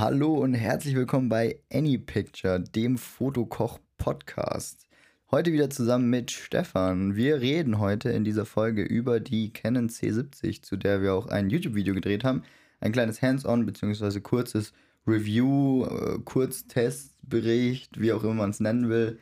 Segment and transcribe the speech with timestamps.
[0.00, 4.88] Hallo und herzlich willkommen bei AnyPicture, dem Fotokoch-Podcast.
[5.30, 7.16] Heute wieder zusammen mit Stefan.
[7.16, 11.50] Wir reden heute in dieser Folge über die Canon C70, zu der wir auch ein
[11.50, 12.44] YouTube-Video gedreht haben.
[12.80, 14.20] Ein kleines Hands-on bzw.
[14.20, 14.72] kurzes
[15.06, 19.18] Review, äh, Kurztestbericht, wie auch immer man es nennen will.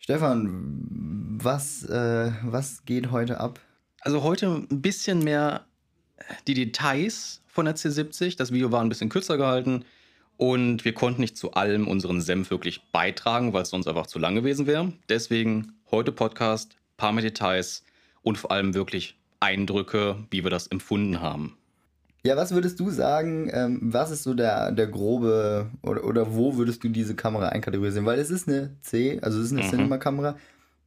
[0.00, 3.60] Stefan, was, äh, was geht heute ab?
[4.00, 5.66] Also heute ein bisschen mehr
[6.48, 8.36] die Details von der C70.
[8.36, 9.84] Das Video war ein bisschen kürzer gehalten
[10.36, 14.18] und wir konnten nicht zu allem unseren Senf wirklich beitragen, weil es sonst einfach zu
[14.18, 14.92] lang gewesen wäre.
[15.08, 17.84] Deswegen heute Podcast, paar mehr Details
[18.22, 21.56] und vor allem wirklich Eindrücke, wie wir das empfunden haben.
[22.24, 26.56] Ja, was würdest du sagen, ähm, was ist so der, der grobe oder, oder wo
[26.56, 28.04] würdest du diese Kamera einkategorisieren?
[28.04, 29.70] Weil es ist eine C, also es ist eine mhm.
[29.70, 30.36] Cinema-Kamera,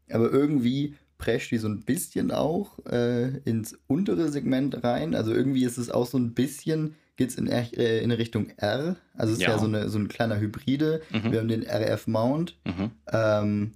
[0.09, 5.15] aber irgendwie prescht die so ein bisschen auch äh, ins untere Segment rein.
[5.15, 8.95] Also irgendwie ist es auch so ein bisschen geht es in, äh, in Richtung R.
[9.13, 11.01] Also es ist ja, ja so, eine, so ein kleiner Hybride.
[11.11, 11.31] Mhm.
[11.31, 12.57] Wir haben den RF-Mount.
[12.65, 12.91] Mhm.
[13.11, 13.73] Ähm,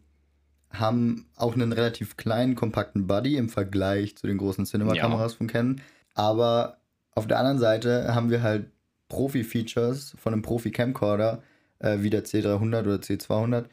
[0.71, 5.37] haben auch einen relativ kleinen, kompakten Body im Vergleich zu den großen Cinema-Kameras ja.
[5.37, 5.81] von Canon.
[6.15, 6.77] Aber
[7.11, 8.71] auf der anderen Seite haben wir halt
[9.09, 11.43] Profi-Features von einem Profi-Camcorder,
[11.79, 13.65] äh, wie der C300 oder C200.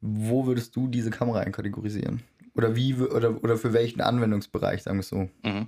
[0.00, 2.22] Wo würdest du diese Kamera einkategorisieren?
[2.54, 5.28] Oder wie oder, oder für welchen Anwendungsbereich, sagen wir es so?
[5.42, 5.66] Mhm.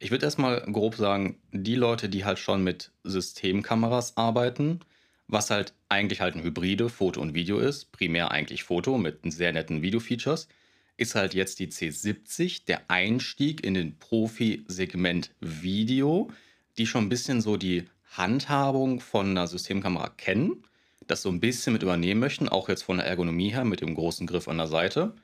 [0.00, 4.80] Ich würde erstmal grob sagen, die Leute, die halt schon mit Systemkameras arbeiten,
[5.26, 9.52] was halt eigentlich halt ein Hybride Foto und Video ist, primär eigentlich Foto mit sehr
[9.52, 10.48] netten Video-Features,
[10.96, 16.30] ist halt jetzt die C70 der Einstieg in den Profi-Segment Video,
[16.76, 20.62] die schon ein bisschen so die Handhabung von einer Systemkamera kennen,
[21.08, 23.94] das so ein bisschen mit übernehmen möchten, auch jetzt von der Ergonomie her mit dem
[23.94, 25.14] großen Griff an der Seite,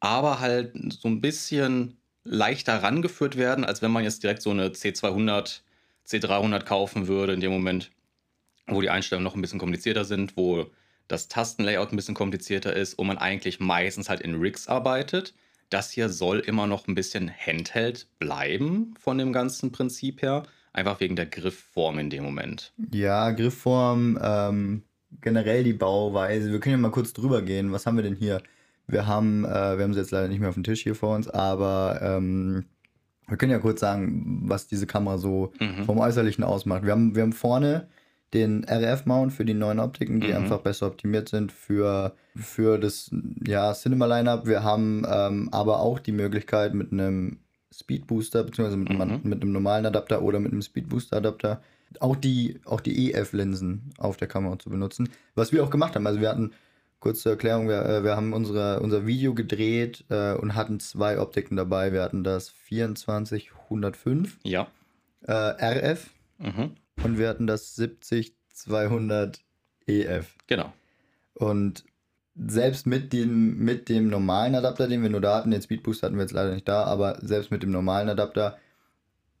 [0.00, 1.98] aber halt so ein bisschen
[2.28, 5.60] leichter rangeführt werden, als wenn man jetzt direkt so eine C200,
[6.06, 7.90] C300 kaufen würde in dem Moment,
[8.66, 10.66] wo die Einstellungen noch ein bisschen komplizierter sind, wo
[11.08, 15.34] das Tastenlayout ein bisschen komplizierter ist und man eigentlich meistens halt in Rigs arbeitet.
[15.70, 21.00] Das hier soll immer noch ein bisschen Handheld bleiben von dem ganzen Prinzip her, einfach
[21.00, 22.72] wegen der Griffform in dem Moment.
[22.92, 24.82] Ja, Griffform, ähm,
[25.20, 26.52] generell die Bauweise.
[26.52, 27.72] Wir können ja mal kurz drüber gehen.
[27.72, 28.42] Was haben wir denn hier?
[28.88, 31.14] Wir haben, äh, wir haben sie jetzt leider nicht mehr auf dem Tisch hier vor
[31.14, 32.64] uns, aber ähm,
[33.28, 35.84] wir können ja kurz sagen, was diese Kamera so mhm.
[35.84, 36.84] vom Äußerlichen ausmacht.
[36.84, 37.88] Wir haben, wir haben vorne
[38.34, 40.36] den RF-Mount für die neuen Optiken, die mhm.
[40.36, 43.10] einfach besser optimiert sind für, für das
[43.46, 44.46] ja, Cinema-Line-Up.
[44.46, 47.38] Wir haben ähm, aber auch die Möglichkeit mit einem
[47.72, 49.00] Speed Booster, beziehungsweise mit, mhm.
[49.00, 51.62] einem, mit einem normalen Adapter oder mit einem Speed Booster Adapter,
[52.00, 55.10] auch die, auch die EF-Linsen auf der Kamera zu benutzen.
[55.34, 56.06] Was wir auch gemacht haben.
[56.06, 56.52] Also wir hatten
[57.00, 61.20] Kurz zur Erklärung, wir, äh, wir haben unsere, unser Video gedreht äh, und hatten zwei
[61.20, 61.92] Optiken dabei.
[61.92, 64.66] Wir hatten das 24105 ja.
[65.22, 66.72] äh, RF mhm.
[67.04, 69.40] und wir hatten das 70200
[69.86, 70.34] EF.
[70.48, 70.72] Genau.
[71.34, 71.84] Und
[72.34, 76.16] selbst mit dem, mit dem normalen Adapter, den wir nur da hatten, den Speedboost hatten
[76.16, 78.58] wir jetzt leider nicht da, aber selbst mit dem normalen Adapter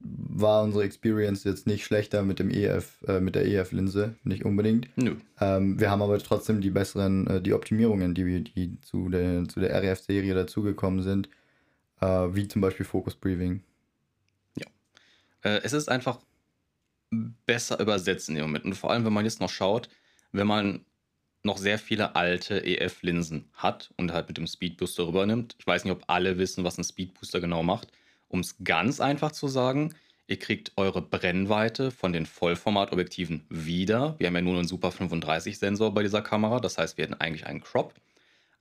[0.00, 4.88] war unsere Experience jetzt nicht schlechter mit dem EF, äh, mit der EF-Linse, nicht unbedingt.
[4.96, 5.16] Nö.
[5.40, 9.60] Ähm, wir haben aber trotzdem die besseren, äh, die Optimierungen, die, die zu der, zu
[9.60, 11.28] der RF-Serie dazugekommen sind,
[12.00, 13.62] äh, wie zum Beispiel Focus Breathing.
[14.56, 14.66] Ja.
[15.42, 16.20] Äh, es ist einfach
[17.46, 18.64] besser übersetzt in dem Moment.
[18.64, 19.88] Und vor allem, wenn man jetzt noch schaut,
[20.30, 20.84] wenn man
[21.42, 25.56] noch sehr viele alte EF-Linsen hat und halt mit dem Speedbooster rübernimmt.
[25.58, 27.88] Ich weiß nicht, ob alle wissen, was ein Speedbooster genau macht.
[28.28, 29.94] Um es ganz einfach zu sagen,
[30.26, 34.14] ihr kriegt eure Brennweite von den Vollformatobjektiven wieder.
[34.18, 37.14] Wir haben ja nur einen Super 35 Sensor bei dieser Kamera, das heißt, wir hätten
[37.14, 37.94] eigentlich einen Crop.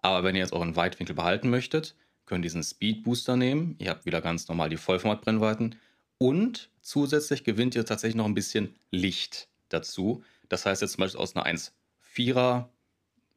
[0.02, 1.96] Aber wenn ihr jetzt euren Weitwinkel behalten möchtet,
[2.26, 3.76] könnt ihr diesen Speed Booster nehmen.
[3.80, 5.76] Ihr habt wieder ganz normal die Vollformat-Brennweiten
[6.18, 10.24] und zusätzlich gewinnt ihr tatsächlich noch ein bisschen Licht dazu.
[10.50, 12.70] Das heißt jetzt zum Beispiel aus einer 1,4er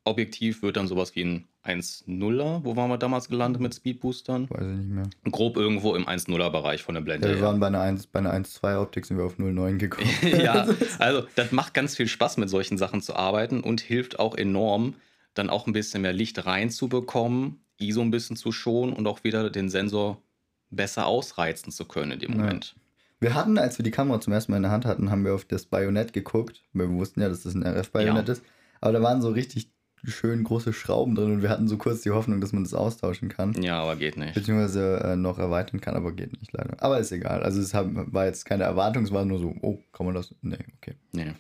[0.05, 4.49] Objektiv wird dann sowas wie ein 1.0er, wo waren wir damals gelandet mit Speedboostern?
[4.49, 5.11] Weiß ich nicht mehr.
[5.31, 7.29] Grob irgendwo im 1.0er Bereich von der Blende.
[7.29, 10.09] Ja, wir waren bei einer 1, bei einer 1.2 Optik sind wir auf 0.9 gekommen.
[10.23, 10.67] ja,
[10.99, 14.95] also das macht ganz viel Spaß mit solchen Sachen zu arbeiten und hilft auch enorm,
[15.35, 19.51] dann auch ein bisschen mehr Licht reinzubekommen, ISO ein bisschen zu schonen und auch wieder
[19.51, 20.23] den Sensor
[20.71, 22.75] besser ausreizen zu können in dem Moment.
[22.75, 22.81] Ja.
[23.21, 25.35] Wir hatten, als wir die Kamera zum ersten Mal in der Hand hatten, haben wir
[25.35, 28.33] auf das Bajonett geguckt, wir wussten ja, dass das ein RF-Bajonett ja.
[28.33, 28.43] ist.
[28.81, 29.71] Aber da waren so richtig
[30.05, 33.29] schön große Schrauben drin und wir hatten so kurz die Hoffnung, dass man das austauschen
[33.29, 33.61] kann.
[33.63, 34.35] Ja, aber geht nicht.
[34.35, 36.77] Beziehungsweise äh, noch erweitern kann, aber geht nicht leider.
[36.83, 37.43] Aber ist egal.
[37.43, 40.35] Also es war jetzt keine Erwartung, es war nur so, oh, kann man das?
[40.43, 40.95] Nee, okay.
[41.13, 41.33] Nee.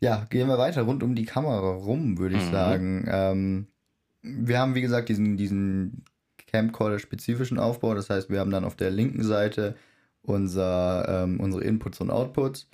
[0.00, 2.52] Ja, gehen wir weiter rund um die Kamera rum, würde ich mhm.
[2.52, 3.04] sagen.
[3.08, 3.66] Ähm,
[4.22, 6.04] wir haben, wie gesagt, diesen, diesen
[6.48, 7.94] Camcorder-spezifischen Aufbau.
[7.94, 9.76] Das heißt, wir haben dann auf der linken Seite
[10.22, 12.68] unser, ähm, unsere Inputs und Outputs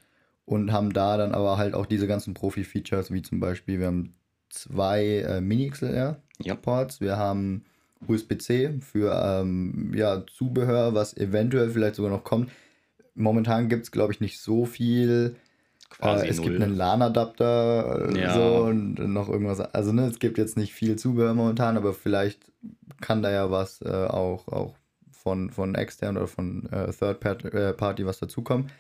[0.45, 4.15] und haben da dann aber halt auch diese ganzen Profi-Features, wie zum Beispiel, wir haben
[4.53, 7.07] zwei äh, Mini-XLR-Ports, ja.
[7.07, 7.65] wir haben
[8.07, 12.51] USB-C für ähm, ja, Zubehör, was eventuell vielleicht sogar noch kommt.
[13.15, 15.37] Momentan gibt es, glaube ich, nicht so viel.
[15.91, 16.51] Quasi äh, es null.
[16.51, 18.35] gibt einen LAN-Adapter äh, ja.
[18.35, 19.61] so und noch irgendwas.
[19.61, 22.41] Also ne, es gibt jetzt nicht viel Zubehör momentan, aber vielleicht
[23.01, 24.75] kann da ja was äh, auch, auch
[25.11, 28.71] von, von extern oder von äh, Third äh, Party was dazukommen.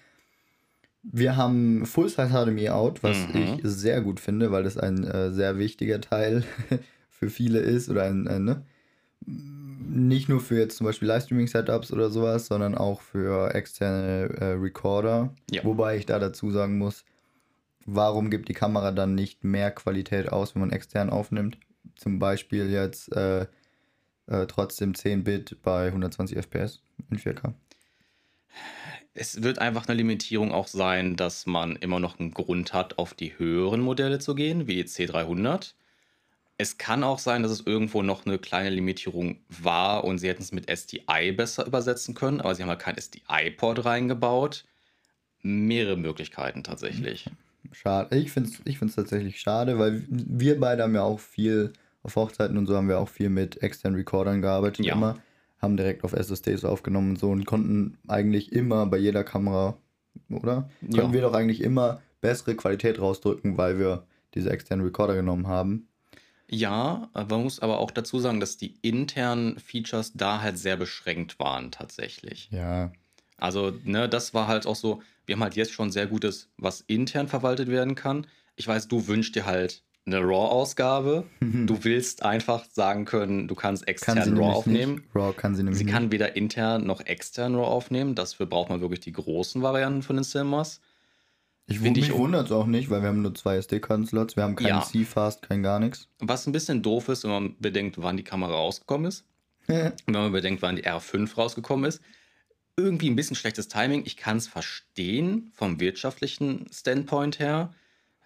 [1.03, 3.35] Wir haben Full-Size HDMI Out, was mhm.
[3.35, 6.45] ich sehr gut finde, weil das ein äh, sehr wichtiger Teil
[7.11, 8.63] für viele ist oder ein, ein ne?
[9.95, 15.35] nicht nur für jetzt zum Beispiel Livestreaming-Setups oder sowas, sondern auch für externe äh, Recorder.
[15.51, 15.65] Ja.
[15.65, 17.05] Wobei ich da dazu sagen muss,
[17.85, 21.59] warum gibt die Kamera dann nicht mehr Qualität aus, wenn man extern aufnimmt?
[21.97, 23.47] Zum Beispiel jetzt äh,
[24.27, 27.53] äh, trotzdem 10 Bit bei 120 FPS in 4K.
[29.15, 33.13] Es wird einfach eine Limitierung auch sein, dass man immer noch einen Grund hat, auf
[33.13, 35.75] die höheren Modelle zu gehen, wie C300.
[36.57, 40.43] Es kann auch sein, dass es irgendwo noch eine kleine Limitierung war und sie hätten
[40.43, 44.65] es mit SDI besser übersetzen können, aber sie haben halt kein SDI-Port reingebaut.
[45.43, 47.29] Mehrere Möglichkeiten tatsächlich.
[47.73, 48.17] Schade.
[48.17, 51.73] Ich finde es ich find's tatsächlich schade, weil wir beide haben ja auch viel,
[52.03, 54.87] auf Hochzeiten und so haben wir auch viel mit externen Recordern gearbeitet.
[54.87, 54.95] Ja.
[54.95, 55.19] Immer
[55.63, 59.79] haben direkt auf SSDs aufgenommen und so und konnten eigentlich immer bei jeder Kamera,
[60.29, 60.69] oder?
[60.83, 61.01] Ja.
[61.01, 64.05] Konnten wir doch eigentlich immer bessere Qualität rausdrücken, weil wir
[64.35, 65.89] diese externen Recorder genommen haben.
[66.49, 71.39] Ja, man muss aber auch dazu sagen, dass die internen Features da halt sehr beschränkt
[71.39, 72.51] waren tatsächlich.
[72.51, 72.93] Ja.
[73.39, 76.83] Also, ne, das war halt auch so, wir haben halt jetzt schon sehr gutes, was
[76.83, 78.27] intern verwaltet werden kann.
[78.57, 81.25] Ich weiß, du wünschst dir halt eine RAW-Ausgabe.
[81.41, 84.95] Du willst einfach sagen können, du kannst extern kann RAW aufnehmen.
[84.95, 85.15] Nicht.
[85.15, 88.15] RAW kann sie nämlich Sie kann weder intern noch extern RAW aufnehmen.
[88.15, 90.81] Dafür braucht man wirklich die großen Varianten von den Cinemas.
[91.67, 94.57] Ich Find mich wundert es auch nicht, weil wir haben nur zwei SD-Karten-Slots, wir haben
[94.57, 94.83] keinen ja.
[94.83, 96.09] C-Fast, kein gar nichts.
[96.19, 99.25] Was ein bisschen doof ist, wenn man bedenkt, wann die Kamera rausgekommen ist.
[99.67, 102.03] wenn man bedenkt, wann die R5 rausgekommen ist.
[102.77, 104.03] Irgendwie ein bisschen schlechtes Timing.
[104.05, 107.73] Ich kann es verstehen vom wirtschaftlichen Standpoint her.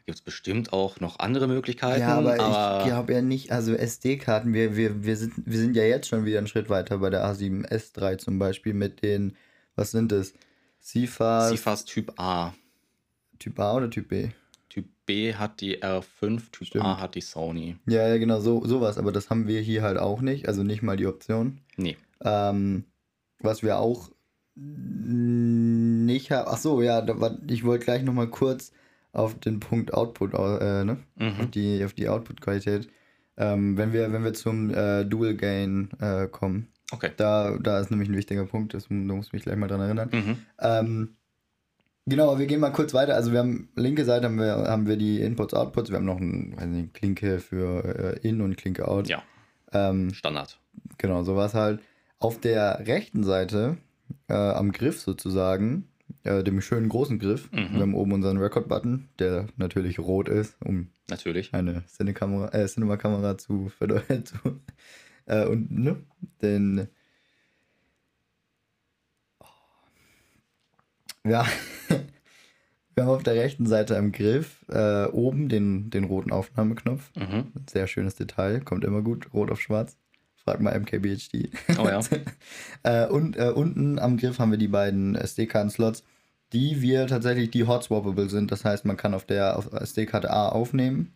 [0.07, 2.01] Gibt es bestimmt auch noch andere Möglichkeiten.
[2.01, 5.75] Ja, aber, aber ich glaube ja nicht, also SD-Karten, wir, wir, wir, sind, wir sind
[5.75, 9.37] ja jetzt schon wieder einen Schritt weiter bei der A7S3 zum Beispiel mit den,
[9.75, 10.33] was sind das?
[10.79, 11.57] CFast.
[11.57, 12.55] CFast Typ A.
[13.41, 14.29] Typ A oder Typ B?
[14.69, 16.85] Typ B hat die R5, Typ Stimmt.
[16.85, 17.77] A hat die Sony.
[17.87, 18.99] Ja, ja, genau, so, sowas.
[18.99, 20.47] Aber das haben wir hier halt auch nicht.
[20.47, 21.59] Also nicht mal die Option.
[21.77, 21.97] Nee.
[22.21, 22.85] Ähm,
[23.41, 24.09] was wir auch
[24.55, 26.49] nicht haben.
[26.49, 27.05] Ach so, ja,
[27.49, 28.71] ich wollte gleich nochmal kurz
[29.17, 30.99] auf den Punkt Output, äh, ne?
[31.17, 31.41] Mhm.
[31.41, 32.89] Auf die, auf die Output-Qualität.
[33.37, 36.69] Ähm, wenn, wir, wenn wir zum äh, Dual Gain äh, kommen.
[36.91, 37.11] Okay.
[37.17, 39.81] Da, da ist nämlich ein wichtiger Punkt, das, da muss ich mich gleich mal dran
[39.81, 40.11] erinnern.
[40.13, 40.37] Mhm.
[40.61, 41.17] Ähm,
[42.09, 43.17] Genau, wir gehen mal kurz weiter.
[43.17, 45.91] Also wir haben linke Seite haben wir, haben wir die Inputs, Outputs.
[45.91, 49.09] Wir haben noch eine Klinke für äh, In und Klinke Out.
[49.09, 49.25] Ja.
[49.73, 50.61] Ähm, Standard.
[50.99, 51.81] Genau, sowas halt.
[52.21, 53.77] Auf der rechten Seite,
[54.29, 55.89] äh, am Griff sozusagen,
[56.25, 57.75] äh, dem schönen großen Griff, mhm.
[57.75, 61.53] wir haben oben unseren Record-Button, der natürlich rot ist, um natürlich.
[61.55, 64.63] eine Cinekamera, äh, Cinema-Kamera zu verdeutlichen.
[65.27, 65.97] äh, und ne,
[66.43, 66.89] den
[71.27, 71.45] Ja,
[72.95, 77.11] wir haben auf der rechten Seite am Griff äh, oben den, den roten Aufnahmeknopf.
[77.17, 77.53] Mhm.
[77.69, 79.99] Sehr schönes Detail, kommt immer gut, rot auf schwarz.
[80.47, 81.51] Frag mal MKBHD.
[81.77, 82.01] Oh ja.
[82.85, 86.05] äh, und äh, unten am Griff haben wir die beiden SD-Karten-Slots,
[86.53, 88.53] die wir tatsächlich, die hot-swappable sind.
[88.53, 91.13] Das heißt, man kann auf der SD-Karte A aufnehmen.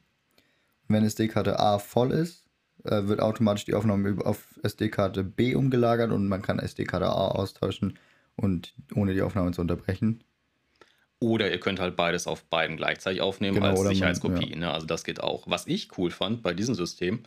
[0.88, 2.44] Wenn SD-Karte A voll ist,
[2.82, 8.00] äh, wird automatisch die Aufnahme auf SD-Karte B umgelagert und man kann SD-Karte A austauschen
[8.34, 10.24] und ohne die Aufnahme zu unterbrechen.
[11.20, 14.50] Oder ihr könnt halt beides auf beiden gleichzeitig aufnehmen genau, als Sicherheitskopie.
[14.50, 14.56] Man, ja.
[14.58, 14.72] ne?
[14.72, 15.44] Also das geht auch.
[15.46, 17.22] Was ich cool fand bei diesem System,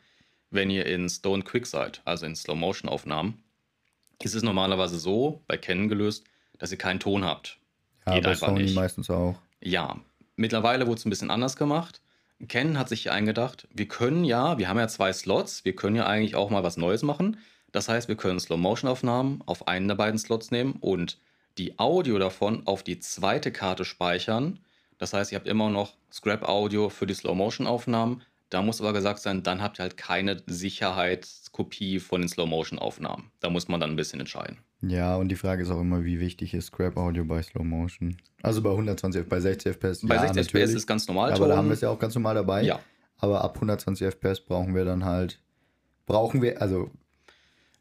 [0.53, 3.43] wenn ihr in Stone Quick seid, also in Slow-Motion-Aufnahmen,
[4.21, 6.23] ist es normalerweise so, bei Canon gelöst,
[6.59, 7.57] dass ihr keinen Ton habt.
[8.05, 8.75] Ja, geht bei einfach Sony nicht.
[8.75, 9.35] meistens auch.
[9.61, 9.99] Ja,
[10.35, 12.01] mittlerweile wurde es ein bisschen anders gemacht.
[12.47, 15.95] Canon hat sich hier eingedacht, wir können ja, wir haben ja zwei Slots, wir können
[15.95, 17.37] ja eigentlich auch mal was Neues machen.
[17.71, 21.17] Das heißt, wir können Slow-Motion-Aufnahmen auf einen der beiden Slots nehmen und
[21.57, 24.59] die Audio davon auf die zweite Karte speichern.
[24.97, 28.21] Das heißt, ihr habt immer noch Scrap-Audio für die Slow-Motion-Aufnahmen.
[28.49, 33.31] Da muss aber gesagt sein, dann habt ihr halt keine Sicherheitskopie von den Slow-Motion-Aufnahmen.
[33.39, 34.59] Da muss man dann ein bisschen entscheiden.
[34.81, 38.17] Ja, und die Frage ist auch immer, wie wichtig ist Scrap-Audio bei Slow-Motion?
[38.41, 40.07] Also bei 120, bei 60 FPS.
[40.07, 41.31] Bei ja, 60 FPS ist ganz normal.
[41.33, 42.63] Aber da haben wir es ja auch ganz normal dabei.
[42.63, 42.79] Ja.
[43.17, 45.39] Aber ab 120 FPS brauchen wir dann halt,
[46.05, 46.91] brauchen wir, also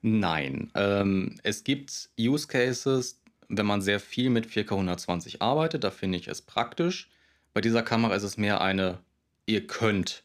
[0.02, 0.70] Nein.
[0.74, 6.18] Ähm, es gibt Use Cases, wenn man sehr viel mit 4K 120 arbeitet, da finde
[6.18, 7.08] ich es praktisch.
[7.54, 8.98] Bei dieser Kamera ist es mehr eine,
[9.46, 10.24] ihr könnt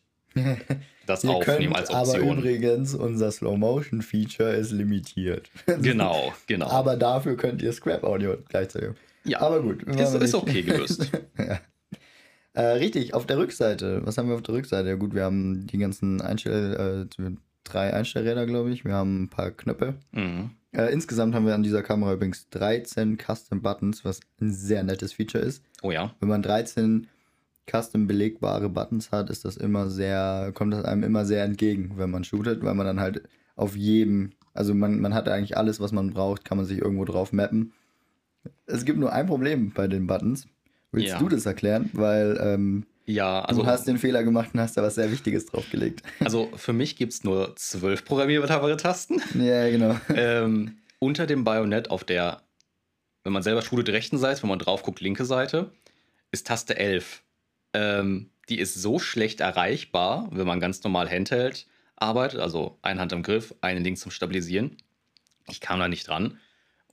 [1.06, 2.38] das Ihr aufnehmen könnt, als aber Option.
[2.40, 5.50] übrigens, unser Slow-Motion-Feature ist limitiert.
[5.82, 6.68] Genau, genau.
[6.68, 8.92] Aber dafür könnt ihr Scrap-Audio gleichzeitig.
[9.24, 9.84] ja, Aber gut.
[9.84, 11.10] ist, ist okay gelöst.
[12.54, 14.02] Äh, richtig, auf der Rückseite.
[14.04, 14.90] Was haben wir auf der Rückseite?
[14.90, 17.08] Ja gut, wir haben die ganzen Einstell...
[17.20, 17.30] Äh,
[17.64, 18.86] drei Einstellräder, glaube ich.
[18.86, 19.96] Wir haben ein paar Knöpfe.
[20.12, 20.52] mhm.
[20.74, 25.14] Äh, insgesamt haben wir an dieser Kamera übrigens 13 Custom Buttons, was ein sehr nettes
[25.14, 25.64] Feature ist.
[25.82, 26.14] Oh ja.
[26.20, 27.08] Wenn man 13
[27.70, 32.10] custom belegbare Buttons hat, ist das immer sehr, kommt das einem immer sehr entgegen, wenn
[32.12, 33.24] man shootet, weil man dann halt
[33.56, 37.06] auf jedem, also man, man hat eigentlich alles, was man braucht, kann man sich irgendwo
[37.06, 37.74] drauf mappen.
[38.66, 40.48] Es gibt nur ein Problem bei den Buttons.
[40.92, 41.20] Willst Ja.
[41.20, 41.90] du das erklären?
[41.94, 45.46] Weil ähm, Ja, also, du hast den Fehler gemacht und hast da was sehr Wichtiges
[45.48, 46.02] draufgelegt.
[46.22, 49.22] also für mich gibt es nur zwölf programmierbare Tasten.
[49.38, 50.00] ja, genau.
[50.16, 52.42] ähm, unter dem Bajonett auf der,
[53.24, 55.72] wenn man selber shootet, rechten Seite, wenn man drauf guckt, linke Seite,
[56.32, 57.24] ist Taste 11.
[57.74, 63.14] Ähm, die ist so schlecht erreichbar, wenn man ganz normal Handheld arbeitet, also eine Hand
[63.14, 64.78] am Griff, eine links zum Stabilisieren.
[65.50, 66.38] Ich kam da nicht dran.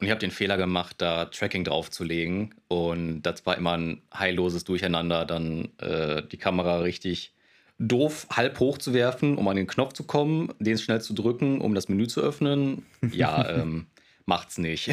[0.00, 2.54] Und ich habe den Fehler gemacht, da Tracking draufzulegen.
[2.68, 7.34] Und das war immer ein heilloses Durcheinander, dann äh, die Kamera richtig
[7.78, 11.60] doof halb hoch zu werfen, um an den Knopf zu kommen, den schnell zu drücken,
[11.60, 12.84] um das Menü zu öffnen.
[13.12, 13.86] Ja, ähm,
[14.26, 14.90] macht's nicht.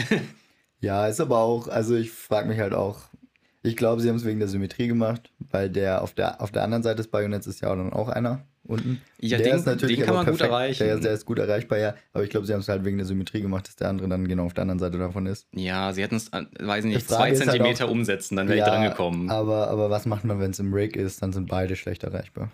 [0.80, 3.02] Ja, ist aber auch, also ich frage mich halt auch,
[3.64, 6.64] ich glaube, sie haben es wegen der Symmetrie gemacht, weil der auf der auf der
[6.64, 9.02] anderen Seite des Bajonetts ist ja dann auch einer unten.
[9.20, 10.84] Ja, der den- ist natürlich den kann man gut erreichen.
[10.84, 11.96] Der, der ist gut erreichbar, ja.
[12.14, 14.28] Aber ich glaube, sie haben es halt wegen der Symmetrie gemacht, dass der andere dann
[14.28, 15.48] genau auf der anderen Seite davon ist.
[15.54, 18.66] ja, sie hätten es, äh, weiß nicht, zwei halt Zentimeter auch- umsetzen, dann wäre ja,
[18.66, 19.30] ich dran gekommen.
[19.30, 21.22] Aber, aber was macht man, wenn es im Rig ist?
[21.22, 22.52] Dann sind beide schlecht erreichbar.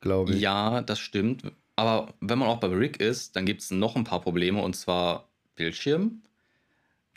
[0.00, 0.40] Glaube ich.
[0.40, 1.44] Ja, das stimmt.
[1.76, 4.74] Aber wenn man auch bei Rig ist, dann gibt es noch ein paar Probleme und
[4.76, 6.22] zwar Bildschirm.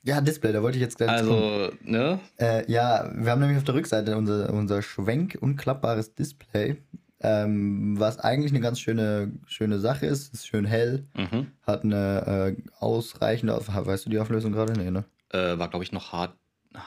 [0.05, 1.41] Ja, Display, da wollte ich jetzt gleich kommen.
[1.43, 2.19] Also, ne?
[2.39, 6.77] Äh, ja, wir haben nämlich auf der Rückseite unser, unser schwenk- und klappbares Display,
[7.21, 10.31] ähm, was eigentlich eine ganz schöne, schöne Sache ist.
[10.33, 11.47] Ist schön hell, Mhm.
[11.65, 14.73] hat eine äh, ausreichende, weißt du die Auflösung gerade?
[14.73, 15.05] Nee, ne?
[15.31, 16.35] Äh, war, glaube ich, noch H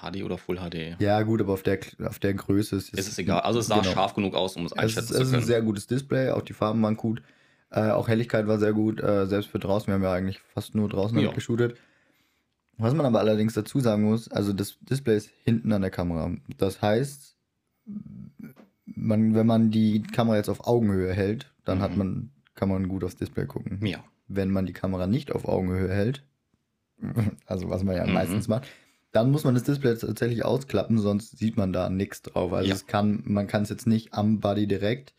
[0.02, 0.96] HD oder Full HD.
[1.00, 3.40] Ja, gut, aber auf der, auf der Größe ist Ist es egal.
[3.40, 3.90] Also es sah genau.
[3.90, 5.46] scharf genug aus, um es Es ist, einschätzen es ist zu ein können.
[5.46, 7.22] sehr gutes Display, auch die Farben waren gut.
[7.70, 9.86] Äh, auch Helligkeit war sehr gut, äh, selbst für draußen.
[9.88, 11.32] Wir haben ja eigentlich fast nur draußen Ja.
[11.32, 11.76] geshootet.
[12.78, 16.30] Was man aber allerdings dazu sagen muss, also das Display ist hinten an der Kamera.
[16.58, 17.36] Das heißt,
[18.86, 21.98] man, wenn man die Kamera jetzt auf Augenhöhe hält, dann hat Mhm.
[21.98, 23.84] man, kann man gut aufs Display gucken.
[23.84, 24.02] Ja.
[24.28, 26.24] Wenn man die Kamera nicht auf Augenhöhe hält,
[27.46, 28.12] also was man ja Mhm.
[28.14, 28.68] meistens macht,
[29.12, 32.52] dann muss man das Display tatsächlich ausklappen, sonst sieht man da nichts drauf.
[32.52, 32.74] Also Ja.
[32.74, 35.14] es kann, man kann es jetzt nicht am Body direkt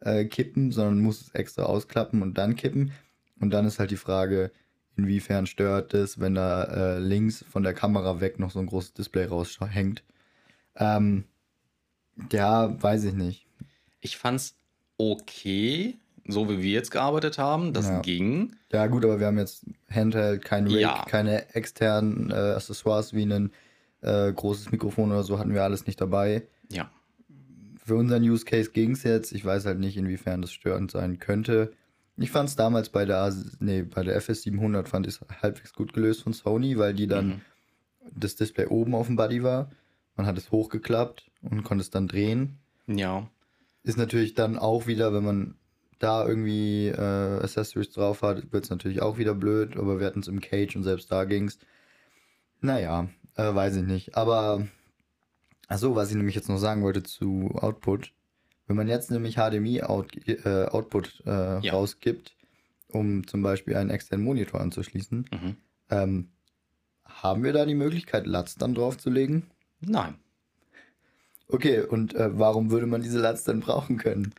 [0.00, 2.92] äh, kippen, sondern muss es extra ausklappen und dann kippen.
[3.40, 4.50] Und dann ist halt die Frage,
[4.96, 8.92] inwiefern stört es, wenn da äh, links von der Kamera weg noch so ein großes
[8.94, 10.02] Display raushängt.
[10.76, 11.24] Ähm,
[12.32, 13.46] ja, weiß ich nicht.
[14.00, 14.56] Ich fand's
[14.98, 17.72] okay, so wie wir jetzt gearbeitet haben.
[17.72, 18.00] Das Ja.
[18.00, 18.56] ging.
[18.72, 21.04] Ja, gut, aber wir haben jetzt Handheld, kein Rig, Ja.
[21.08, 23.50] keine externen äh, Accessoires wie ein
[24.02, 26.46] äh, großes Mikrofon oder so hatten wir alles nicht dabei.
[26.70, 26.90] Ja.
[27.84, 29.32] Für unseren Use Case ging es jetzt.
[29.32, 31.72] Ich weiß halt nicht, inwiefern das störend sein könnte.
[32.20, 35.92] Ich fand es damals bei der, nee, bei der FS700 fand ich es halbwegs gut
[35.94, 37.40] gelöst von Sony, weil die dann Mhm.
[38.14, 39.70] das Display oben auf dem Buddy war.
[40.16, 42.58] Man hat es hochgeklappt und konnte es dann drehen.
[42.86, 43.28] Ja.
[43.82, 45.54] Ist natürlich dann auch wieder, wenn man
[45.98, 50.20] da irgendwie äh, Accessories drauf hat, wird es natürlich auch wieder blöd, aber wir hatten
[50.20, 51.58] es im Cage und selbst da ging's.
[52.60, 54.16] Naja, äh, weiß ich nicht.
[54.16, 54.66] Aber,
[55.68, 58.12] achso, was ich nämlich jetzt noch sagen wollte zu Output.
[58.70, 61.72] Wenn man jetzt nämlich HDMI-Output äh, Output, äh, Ja.
[61.72, 62.36] rausgibt,
[62.86, 65.56] um zum Beispiel einen externen Monitor anzuschließen, Mhm.
[65.90, 66.28] ähm,
[67.04, 69.50] haben wir da die Möglichkeit, LUTs dann draufzulegen?
[69.80, 70.14] Nein.
[71.48, 74.34] Okay, und äh, warum würde man diese LUTs dann brauchen können?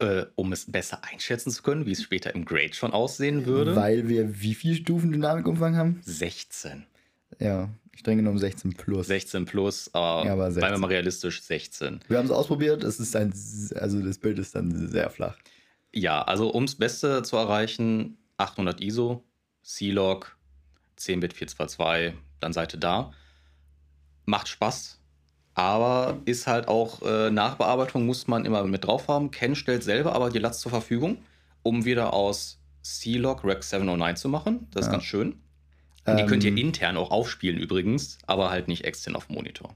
[0.00, 3.74] Äh, um es besser einschätzen zu können, wie es später im Grade schon aussehen würde.
[3.74, 6.00] Weil wir wie viel Stufen Dynamikumfang haben?
[6.04, 6.84] 16.
[7.38, 9.06] Ja, streng genommen 16 plus.
[9.08, 10.80] 16 plus, aber, Ja, aber bleiben wir 16.
[10.80, 12.00] mal realistisch, 16.
[12.08, 13.32] Wir haben es ausprobiert, es ist ein,
[13.80, 15.36] also das Bild ist dann sehr flach.
[15.92, 19.24] Ja, also ums Beste zu erreichen, 800 ISO,
[19.62, 20.36] C-Log,
[20.98, 23.12] 10-Bit 422, dann Seite da.
[24.26, 24.98] Macht Spaß,
[25.54, 29.30] aber ist halt auch äh, Nachbearbeitung muss man immer mit drauf haben.
[29.30, 31.18] Ken stellt selber aber die LUTs zur Verfügung,
[31.62, 34.66] um wieder aus C-Log Rec 709 zu machen.
[34.72, 34.92] Das ist Ja.
[34.92, 35.36] ganz schön.
[36.06, 39.34] Und die könnt ihr Ähm, intern auch aufspielen übrigens, aber halt nicht extern auf dem
[39.34, 39.74] Monitor.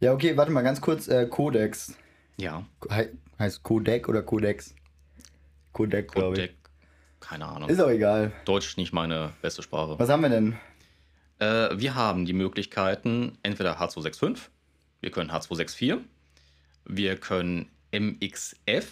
[0.00, 1.08] Ja, okay, warte mal ganz kurz.
[1.08, 1.96] Äh, Codex.
[2.36, 3.08] Ja, He
[3.38, 4.74] heißt Codec oder Codex?
[5.72, 6.40] Codec, glaube ich.
[6.40, 6.56] Codec,
[7.20, 7.68] keine Ahnung.
[7.68, 8.32] Ist auch egal.
[8.44, 9.98] Deutsch nicht meine beste Sprache.
[9.98, 10.56] Was haben wir denn?
[11.38, 14.38] Äh, wir haben die Möglichkeiten, entweder H265,
[15.00, 15.98] wir können H264,
[16.86, 18.86] wir können MXF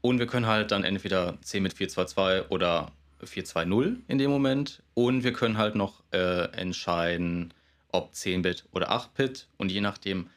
[0.00, 2.90] und wir können halt dann entweder C mit 422 oder
[3.24, 4.82] 420 in dem Moment.
[4.94, 7.54] Und wir können halt noch äh, entscheiden,
[7.92, 9.48] ob 10-Bit oder 8-Bit.
[9.56, 10.28] Und je nachdem,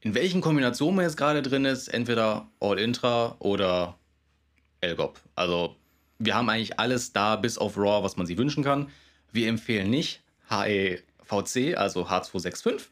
[0.00, 3.98] in welchen Kombinationen man jetzt gerade drin ist, entweder All-Intra oder
[4.82, 5.20] LGOP.
[5.34, 5.76] Also
[6.18, 8.90] wir haben eigentlich alles da, bis auf RAW, was man sich wünschen kann.
[9.32, 12.88] Wir empfehlen nicht HEVC, also H265.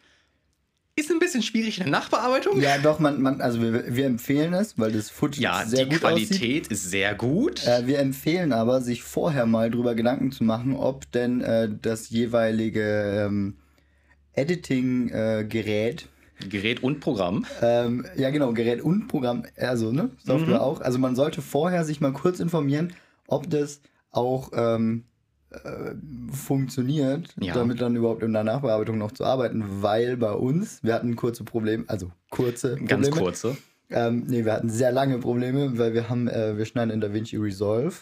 [0.99, 2.61] Ist ein bisschen schwierig in der Nachbearbeitung.
[2.61, 5.91] Ja, doch, man, man, also wir, wir empfehlen es, weil das Footage Ja, sehr die
[5.91, 6.33] gut Qualität
[6.65, 6.67] aussieht.
[6.69, 7.65] ist sehr gut.
[7.67, 12.11] Äh, wir empfehlen aber, sich vorher mal drüber Gedanken zu machen, ob denn äh, das
[12.11, 13.57] jeweilige ähm,
[14.35, 16.09] Editing-Gerät,
[16.49, 17.45] Gerät und Programm.
[17.63, 20.61] ähm, ja genau, Gerät und Programm, also ne, Software Mhm.
[20.61, 20.81] auch.
[20.81, 22.93] Also man sollte vorher sich mal kurz informieren,
[23.27, 25.05] ob das auch ähm,
[25.51, 25.95] äh,
[26.31, 27.55] funktioniert, Ja.
[27.55, 31.45] damit dann überhaupt in der Nachbearbeitung noch zu arbeiten, weil bei uns, wir hatten kurze
[31.45, 32.89] Probleme, also kurze Probleme.
[32.89, 33.57] Ganz kurze.
[33.91, 37.37] Ähm, nee, wir hatten sehr lange Probleme, weil wir haben, äh, wir schneiden in DaVinci
[37.39, 37.95] Resolve.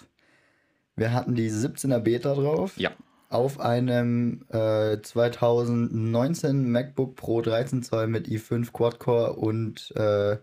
[0.96, 2.72] Wir hatten die 17er Beta drauf.
[2.76, 2.90] Ja.
[3.28, 10.38] Auf einem äh, 2019 MacBook Pro 13 Zoll mit i5 Quad-Core und äh,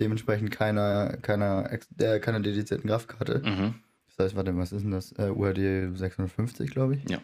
[0.00, 3.42] dementsprechend keiner, keiner, äh, keiner dedizierten Grafikkarte.
[3.44, 3.74] Mhm.
[4.16, 5.12] Das heißt, warte, was ist denn das?
[5.12, 7.10] Äh, UHD 650, glaube ich.
[7.10, 7.18] Ja.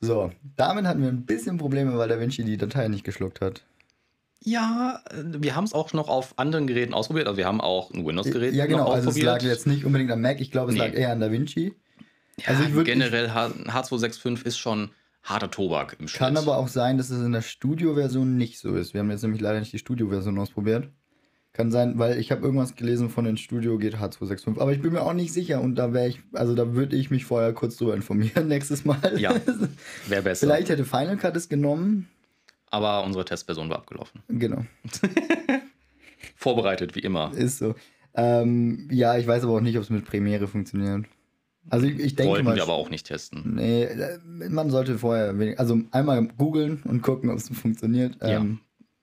[0.00, 3.64] So, damit hatten wir ein bisschen Probleme, weil DaVinci die Datei nicht geschluckt hat.
[4.40, 7.26] Ja, äh, wir haben es auch noch auf anderen Geräten ausprobiert.
[7.26, 8.84] Also wir haben auch ein Windows-Gerät Ja, genau.
[8.84, 10.86] noch Also es lag jetzt nicht unbedingt am Mac, ich glaube, es Nee.
[10.86, 11.74] lag eher an DaVinci.
[12.38, 14.90] ja, also ich würd- generell H H265 ist schon
[15.24, 16.18] harter Tobak im Schnitt.
[16.20, 18.94] Kann aber auch sein, dass es in der Studio-Version nicht so ist.
[18.94, 20.88] Wir haben jetzt nämlich leider nicht die Studio-Version ausprobiert.
[21.58, 24.92] Kann sein, weil ich habe irgendwas gelesen von den Studio geht H265, aber ich bin
[24.92, 27.76] mir auch nicht sicher und da wäre ich, also da würde ich mich vorher kurz
[27.76, 29.18] drüber informieren nächstes Mal.
[29.18, 29.34] Ja.
[30.06, 30.46] Wäre besser.
[30.46, 32.08] Vielleicht hätte Final Cut es genommen.
[32.70, 34.22] Aber unsere Testversion war abgelaufen.
[34.28, 34.64] Genau,
[36.36, 37.32] Vorbereitet, wie immer.
[37.34, 37.74] ist so.
[38.14, 41.06] Ähm, ja, ich weiß aber auch nicht, ob es mit Premiere funktioniert.
[41.70, 42.54] Also ich, ich denke Wollten mal.
[42.54, 43.56] wir aber auch nicht testen.
[43.56, 48.16] Nee, äh, man sollte vorher, wenig, also einmal googeln und gucken, ob es funktioniert.
[48.22, 48.36] Ja.
[48.36, 48.60] Ähm,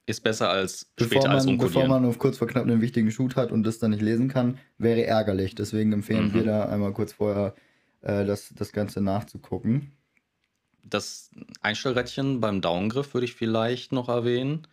[0.07, 3.09] Ist besser als bevor später als man, bevor man auf kurz vor knapp einen wichtigen
[3.11, 5.55] Shoot hat und das dann nicht lesen kann, wäre ärgerlich.
[5.55, 6.33] Deswegen empfehlen Mhm.
[6.35, 7.55] wir da einmal kurz vorher
[8.01, 9.91] äh, das, das Ganze nachzugucken.
[10.83, 14.67] Das Einstellrädchen beim Downgriff würde ich vielleicht noch erwähnen.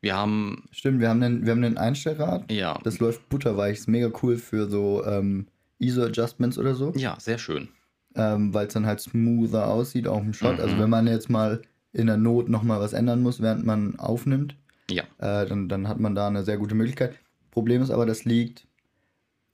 [0.00, 2.50] Wir haben, Stimmt, wir haben den, wir haben den Einstellrad.
[2.50, 3.78] ja, Das läuft butterweich.
[3.78, 5.46] Ist mega cool für so ähm,
[5.78, 6.92] ISO-Adjustments oder so.
[6.96, 7.68] ja, sehr schön.
[8.14, 10.54] Ähm, Weil es dann halt smoother aussieht, auch im Shot.
[10.56, 10.60] Mhm.
[10.60, 11.60] Also wenn man jetzt mal
[11.94, 14.56] in der Not nochmal was ändern muss, während man aufnimmt,
[14.90, 17.18] Ja, äh, dann, dann hat man da eine sehr gute Möglichkeit.
[17.50, 18.66] Problem ist aber, das liegt,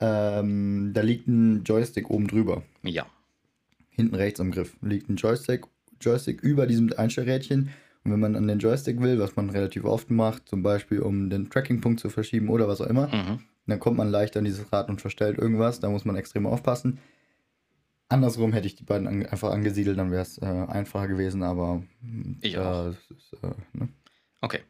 [0.00, 2.62] ähm, da liegt ein Joystick oben drüber.
[2.82, 3.06] ja,
[3.90, 5.66] Hinten rechts am Griff liegt ein Joystick,
[6.00, 7.68] Joystick über diesem Einstellrädchen.
[8.02, 11.28] Und wenn man an den Joystick will, was man relativ oft macht, zum Beispiel um
[11.28, 13.40] den Trackingpunkt zu verschieben oder was auch immer, mhm.
[13.66, 15.80] dann kommt man leicht an dieses Rad und verstellt irgendwas.
[15.80, 16.98] Da muss man extrem aufpassen.
[18.10, 21.82] Andersrum hätte ich die beiden an, einfach angesiedelt, dann wäre es äh, einfacher gewesen, aber
[22.02, 22.88] mm, Ich ja, auch.
[22.88, 23.88] ist, äh, ne?
[24.40, 24.60] Okay.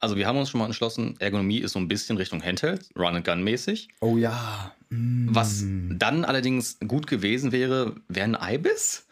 [0.00, 3.88] Also wir haben uns schon mal entschlossen, Ergonomie ist so ein bisschen Richtung Handheld, Run-and-Gun-mäßig.
[4.00, 4.72] Oh ja.
[4.90, 5.28] Mm.
[5.30, 9.06] Was dann allerdings gut gewesen wäre, wäre ein Ibis.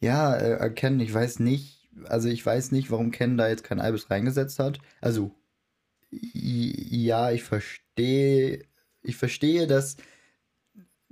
[0.00, 3.78] Ja, äh, Ken, ich weiß nicht, also ich weiß nicht, warum Ken da jetzt kein
[3.78, 4.78] Ibis reingesetzt hat.
[5.00, 5.34] Also,
[6.10, 8.64] ja, ich verstehe,
[9.02, 9.96] ich verstehe, dass.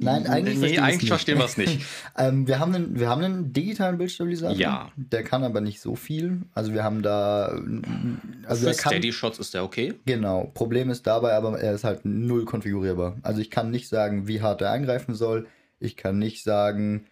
[0.01, 1.09] Nein, eigentlich nee, eigentlich nicht.
[1.09, 1.85] verstehen wir es nicht.
[2.17, 4.57] ähm, wir, haben einen, wir haben einen digitalen Bildstabilisator.
[4.57, 4.93] Ja.
[4.97, 6.43] Der kann aber nicht so viel.
[6.55, 7.61] Also wir haben da.
[8.47, 9.95] Also Für kann, Steady Shots ist der okay.
[10.07, 10.51] Genau.
[10.55, 13.17] Problem ist dabei, aber er ist halt null konfigurierbar.
[13.23, 15.47] Also ich kann nicht sagen, wie hart er eingreifen soll.
[15.81, 17.07] Ich kann nicht sagen,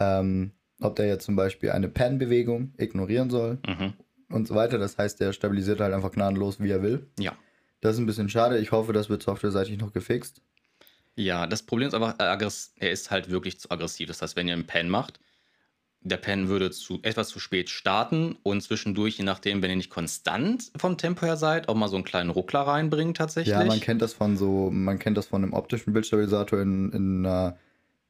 [0.00, 3.92] ähm, ob der jetzt zum Beispiel eine Pan-Bewegung ignorieren soll Mhm.
[4.30, 4.78] und so weiter.
[4.78, 7.06] Das heißt, der stabilisiert halt einfach gnadenlos, wie er will.
[7.18, 7.32] Ja.
[7.82, 8.58] Das ist ein bisschen schade.
[8.58, 10.40] Ich hoffe, das wird softwareseitig noch gefixt.
[11.14, 14.08] Ja, das Problem ist einfach, er aggress- er ist halt wirklich zu aggressiv.
[14.08, 15.20] Das heißt, wenn ihr einen Pen macht,
[16.00, 19.90] der Pen würde zu, etwas zu spät starten und zwischendurch, je nachdem, wenn ihr nicht
[19.90, 23.52] konstant vom Tempo her seid, auch mal so einen kleinen Ruckler reinbringt tatsächlich.
[23.54, 27.24] Ja, man kennt das von so, man kennt das von einem optischen Bildstabilisator in, in
[27.26, 27.56] einer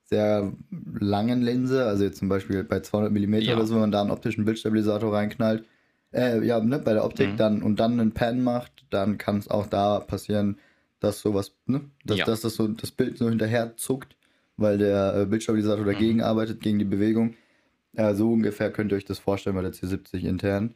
[0.04, 0.52] sehr
[1.00, 3.56] langen Linse, also jetzt zum Beispiel bei 200 mm Ja.
[3.56, 5.64] oder so, wenn man da einen optischen Bildstabilisator reinknallt,
[6.14, 7.36] äh, ja, ne, bei der Optik Mhm.
[7.36, 10.58] dann und dann einen Pan macht, dann kann es auch da passieren,
[11.02, 12.24] dass sowas, ne, dass, Ja.
[12.26, 14.16] dass das so das Bild so hinterher zuckt,
[14.56, 16.24] weil der äh, Bildstabilisator dagegen Mhm.
[16.24, 17.34] arbeitet, gegen die Bewegung.
[17.94, 20.74] Äh, so ungefähr könnt ihr euch das vorstellen bei der C70 intern.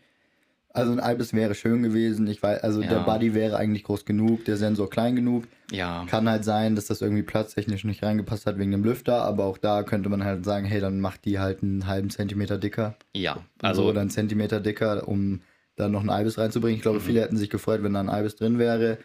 [0.70, 2.26] Also ein Ibis wäre schön gewesen.
[2.26, 2.88] Ich weiß, also Ja.
[2.88, 5.44] der Buddy wäre eigentlich groß genug, der Sensor klein genug.
[5.70, 9.44] Ja, Kann halt sein, dass das irgendwie platztechnisch nicht reingepasst hat wegen dem Lüfter, aber
[9.44, 12.94] auch da könnte man halt sagen, hey, dann macht die halt einen halben Zentimeter dicker.
[13.14, 13.32] ja.
[13.62, 15.40] Also Also oder einen Zentimeter dicker, um
[15.76, 16.76] da noch ein Ibis reinzubringen.
[16.76, 17.02] Ich glaube, Mhm.
[17.04, 18.98] viele hätten sich gefreut, wenn da ein Ibis drin wäre.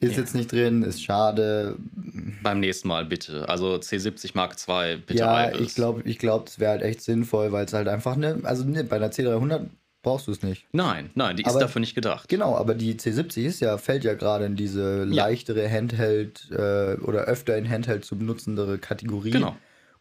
[0.00, 0.18] Ist Ja.
[0.20, 1.76] jetzt nicht drin, ist schade.
[2.42, 3.48] beim nächsten Mal bitte.
[3.48, 5.60] Also C70 Mark II, bitte ja, Ibis.
[5.60, 8.64] ich glaube, ich glaub, das wäre halt echt sinnvoll, weil es halt einfach ne, also
[8.64, 9.66] ne, bei der C300
[10.02, 10.66] brauchst du es nicht.
[10.72, 12.28] Nein, nein, die ist Aber- dafür nicht gedacht.
[12.30, 15.26] Genau, aber die C70 ist ja, fällt ja gerade in diese Ja.
[15.26, 19.30] leichtere Handheld äh, oder öfter in Handheld zu benutzendere Kategorie.
[19.32, 19.54] Genau.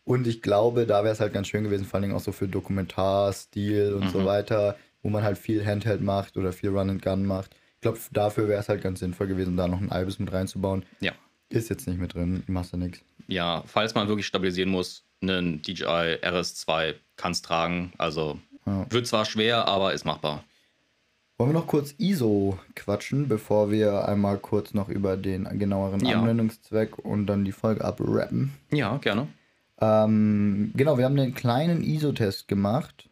[0.05, 2.31] Und ich glaube, da wäre es halt ganz schön gewesen, vor allen Dingen auch so
[2.31, 4.25] für Dokumentar, Stil und so Mhm.
[4.25, 7.53] weiter, wo man halt viel Handheld macht oder viel Run and Gun macht.
[7.79, 10.83] Ich glaube, dafür wäre es halt ganz sinnvoll gewesen, da noch ein Ibis mit reinzubauen.
[10.99, 11.13] Ja.
[11.47, 12.99] Ist jetzt nicht mit drin, machst du nichts.
[13.27, 15.85] Ja, falls man wirklich stabilisieren muss, einen DJI
[16.21, 17.93] RS2 kann es tragen.
[17.97, 18.85] Also Ja.
[18.89, 20.43] wird zwar schwer, aber ist machbar.
[21.37, 26.19] Wollen wir noch kurz ISO quatschen, bevor wir einmal kurz noch über den genaueren Ja.
[26.19, 28.51] Anwendungszweck und dann die Folge abrappen?
[28.71, 29.27] Ja, gerne.
[29.79, 33.08] Ähm, genau, wir haben einen kleinen ISO-Test gemacht.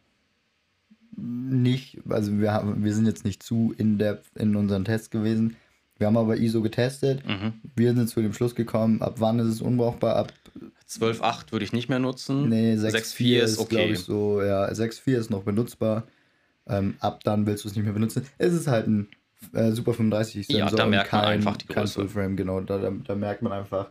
[1.20, 5.56] Nicht, also wir, haben, wir sind jetzt nicht zu in der in unseren Tests gewesen.
[5.96, 7.26] Wir haben aber ISO getestet.
[7.26, 7.54] Mhm.
[7.74, 10.14] Wir sind zu dem Schluss gekommen, ab wann ist es unbrauchbar?
[10.16, 10.32] Ab
[10.88, 12.48] 12.8 würde ich nicht mehr nutzen.
[12.48, 13.92] nee, 6.4 6.4 ist, ist glaube okay.
[13.92, 16.04] ich, so, ja, 6.4 ist noch benutzbar.
[16.68, 18.26] Ähm, ab dann willst du es nicht mehr benutzen.
[18.38, 19.08] Es ist halt ein
[19.52, 21.94] äh, Super 35 Sensor Ja, da merkt man kein, einfach die kein Größe.
[21.94, 22.60] Full-Frame, genau.
[22.60, 23.90] Da, da, da merkt man einfach,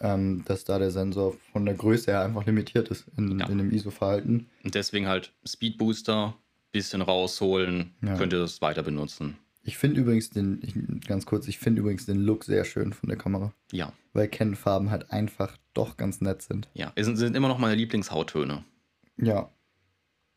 [0.00, 3.48] ähm, dass da der Sensor von der Größe her einfach limitiert ist in, Ja.
[3.48, 4.48] in dem ISO-Verhalten.
[4.64, 6.34] Und deswegen halt Speed Booster,
[6.72, 8.16] bisschen rausholen, Ja.
[8.16, 9.36] könnt ihr das weiter benutzen.
[9.62, 10.74] Ich finde übrigens den, ich,
[11.08, 14.90] ganz kurz, ich finde übrigens den Look sehr schön von der Kamera, Ja, weil Canon-Farben
[14.90, 16.68] halt einfach doch ganz nett sind.
[16.74, 16.92] ja.
[16.94, 18.64] Es sind, sind immer noch meine Lieblingshauttöne.
[19.18, 19.50] Ja.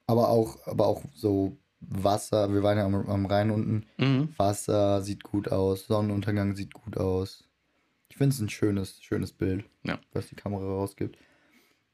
[0.07, 3.85] Aber auch, aber auch so Wasser, wir waren ja am, am Rhein unten.
[3.97, 4.29] Mhm.
[4.37, 7.43] Wasser sieht gut aus, Sonnenuntergang sieht gut aus.
[8.09, 9.99] Ich finde es ein schönes, schönes Bild, Ja.
[10.13, 11.17] was die Kamera rausgibt.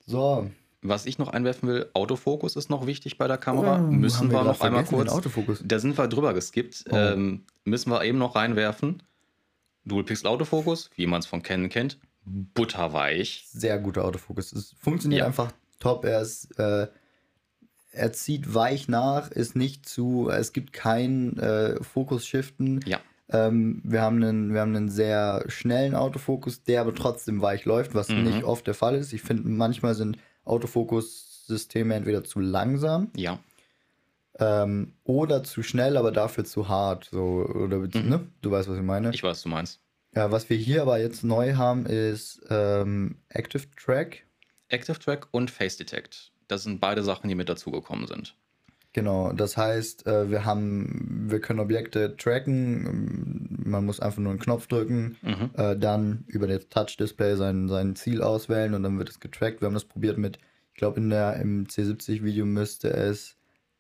[0.06, 0.50] So,
[0.82, 3.80] Was ich noch einwerfen will, Autofokus ist noch wichtig bei der Kamera.
[3.80, 5.10] Oh, müssen wir, grad noch einmal kurz.
[5.10, 5.64] Autofokus.
[5.66, 6.86] Da sind wir drüber geskippt.
[6.92, 6.96] Oh.
[6.96, 9.02] Ähm, müssen wir eben noch reinwerfen.
[9.84, 13.46] Dual Pixel Autofokus, wie man es von Canon kennt, butterweich.
[13.52, 14.52] Sehr guter Autofokus.
[14.54, 15.26] Es funktioniert Ja.
[15.26, 16.06] einfach top.
[16.06, 16.88] Er ist, äh,
[17.92, 22.82] er zieht weich nach, ist nicht zu, es gibt kein äh, Fokus-Shiften.
[22.86, 27.66] Ja, Ähm, wir, haben einen, wir haben einen sehr schnellen Autofokus, der aber trotzdem weich
[27.66, 28.24] läuft, was Mhm.
[28.24, 29.14] nicht oft der Fall ist.
[29.14, 33.40] Ich finde, manchmal sind Autofokus-Systeme entweder zu langsam ja,
[34.40, 37.10] ähm, oder zu schnell, aber dafür zu hart.
[37.12, 38.28] So, oder, ne?
[38.42, 39.08] Du weißt, was ich meine.
[39.08, 39.14] Mhm.
[39.14, 39.80] ich weiß, was du meinst.
[40.16, 44.26] ja, was wir hier aber jetzt neu haben, ist ähm, Active Track.
[44.68, 46.32] Active Track und Face Detect.
[46.48, 48.36] Das sind beide Sachen, die mit dazugekommen sind.
[48.96, 54.32] Genau, das heißt, äh, wir haben, wir können Objekte tracken, ähm, man muss einfach nur
[54.32, 55.50] einen Knopf drücken, Mhm.
[55.58, 59.60] äh, dann über das Touch-Display sein, sein Ziel auswählen und dann wird es getrackt.
[59.60, 60.40] Wir haben das probiert mit,
[60.72, 63.36] ich glaube, in der im C70-Video müsste es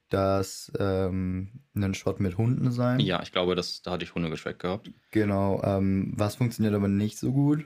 [0.09, 2.99] das ähm, ein Shot mit Hunden sein.
[2.99, 4.91] Ja, ich glaube, das, da hatte ich Hunde getrackt gehabt.
[5.11, 7.63] Genau, ähm, was funktioniert aber nicht so gut.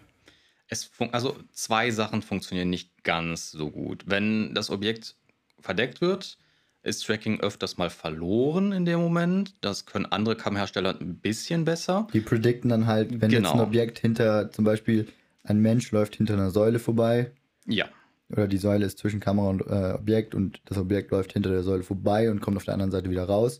[0.67, 4.03] Es also zwei Sachen funktionieren nicht ganz so gut.
[4.05, 5.15] Wenn das Objekt
[5.59, 6.37] verdeckt wird,
[6.83, 9.55] ist Tracking öfters mal verloren in dem Moment.
[9.61, 12.07] Das können andere Kamerahersteller ein bisschen besser.
[12.13, 13.63] Die predikten dann halt, wenn jetzt ein Genau.
[13.63, 15.07] Objekt hinter, zum Beispiel
[15.43, 17.31] ein Mensch läuft hinter einer Säule vorbei,
[17.65, 17.85] Ja,
[18.31, 21.63] oder die Säule ist zwischen Kamera und äh, Objekt und das Objekt läuft hinter der
[21.63, 23.59] Säule vorbei und kommt auf der anderen Seite wieder raus.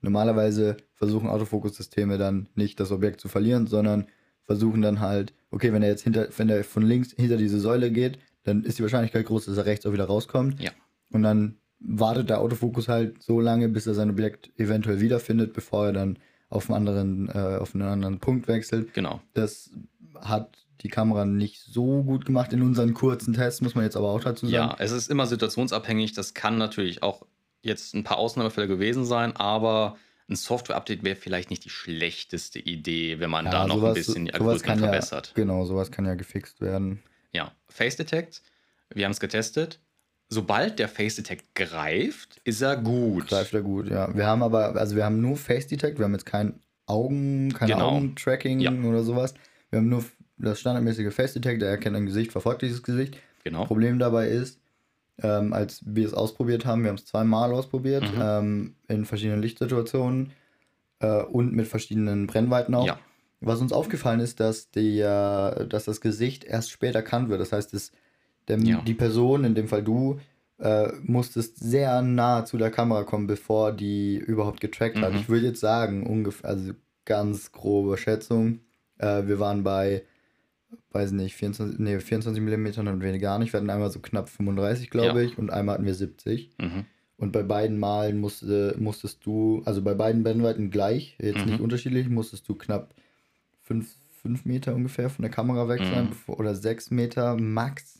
[0.00, 4.06] Normalerweise versuchen Autofokussysteme dann nicht das Objekt zu verlieren, sondern
[4.44, 7.90] versuchen dann halt, okay, wenn er jetzt hinter, wenn er von links hinter diese Säule
[7.90, 10.60] geht, dann ist die Wahrscheinlichkeit groß, dass er rechts auch wieder rauskommt.
[10.60, 10.70] Ja.
[11.10, 15.86] Und dann wartet der Autofokus halt so lange, bis er sein Objekt eventuell wiederfindet, bevor
[15.86, 16.18] er dann
[16.50, 18.94] auf einen anderen, äh, auf einen anderen Punkt wechselt.
[18.94, 19.20] genau.
[19.34, 19.70] Das
[20.20, 24.08] hat die Kamera nicht so gut gemacht in unseren kurzen Tests, muss man jetzt aber
[24.08, 24.54] auch dazu sagen.
[24.54, 26.12] Ja, es ist immer situationsabhängig.
[26.12, 27.26] Das kann natürlich auch
[27.62, 29.96] jetzt ein paar Ausnahmefälle gewesen sein, aber
[30.28, 33.94] ein Software-Update wäre vielleicht nicht die schlechteste Idee, wenn man Ja, da noch sowas- ein
[33.94, 35.32] bisschen die Algorithmen kann ja- verbessert.
[35.34, 37.02] Genau, sowas kann ja gefixt werden.
[37.32, 38.42] Ja, Face Detect,
[38.94, 39.80] wir haben es getestet.
[40.30, 43.28] Sobald der Face Detect greift, ist er gut.
[43.28, 44.14] Greift er gut, ja.
[44.14, 47.68] Wir haben aber, also wir haben nur Face Detect, wir haben jetzt kein Augen, kein
[47.68, 47.90] Genau.
[47.96, 48.70] Augentracking Ja.
[48.72, 49.34] oder sowas.
[49.70, 50.04] Wir haben nur
[50.36, 53.16] das standardmäßige Face Detect, der erkennt ein Gesicht, verfolgt dieses Gesicht.
[53.44, 53.64] Genau.
[53.64, 54.60] Problem dabei ist,
[55.22, 58.20] ähm, als wir es ausprobiert haben, wir haben es zweimal ausprobiert, Mhm.
[58.20, 60.32] ähm, in verschiedenen Lichtsituationen
[61.00, 62.86] äh, und mit verschiedenen Brennweiten auch.
[62.86, 62.98] Ja.
[63.40, 67.40] Was uns aufgefallen ist, dass, die, äh, dass das Gesicht erst später erkannt wird.
[67.40, 67.92] Das heißt, es,
[68.48, 68.80] der, Ja.
[68.82, 70.18] die Person, in dem Fall du,
[70.58, 75.12] äh, musstest sehr nah zu der Kamera kommen, bevor die überhaupt getrackt hat.
[75.12, 75.18] Mhm.
[75.20, 76.72] Ich würde jetzt sagen, ungefähr, also
[77.04, 78.60] ganz grobe Schätzung,
[78.98, 80.02] äh, wir waren bei,
[80.90, 83.52] weiß nicht, 24, nee, 24 mm und weniger gar nicht.
[83.52, 85.26] Wir hatten einmal so knapp 35, glaube Ja.
[85.26, 86.50] ich, und einmal hatten wir 70.
[86.58, 86.84] Mhm.
[87.16, 91.52] Und bei beiden Malen musste, musstest du, also bei beiden Brennweiten gleich, jetzt Mhm.
[91.52, 92.94] nicht unterschiedlich, musstest du knapp
[93.62, 96.34] 5 Meter ungefähr von der Kamera weg sein Mhm.
[96.34, 97.97] oder 6 Meter max,